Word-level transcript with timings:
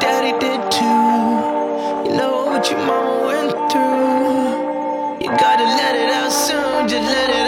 daddy 0.00 0.32
did 0.38 0.60
too. 0.70 2.10
You 2.10 2.16
know 2.16 2.46
what 2.46 2.70
your 2.70 2.78
mama 2.78 3.26
went 3.26 3.72
through. 3.72 5.22
You 5.22 5.28
gotta 5.36 5.64
let 5.64 5.94
it 5.96 6.10
out 6.10 6.30
soon, 6.30 6.88
just 6.88 7.08
let 7.08 7.30
it 7.30 7.47